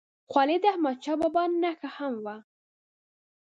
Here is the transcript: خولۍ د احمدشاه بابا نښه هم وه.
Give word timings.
خولۍ 0.31 0.57
د 0.61 0.65
احمدشاه 0.73 1.17
بابا 1.21 1.43
نښه 1.61 1.89
هم 1.97 2.13
وه. 2.25 2.35